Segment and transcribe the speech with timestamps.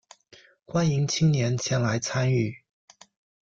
[0.65, 2.63] 欢迎青年前来参与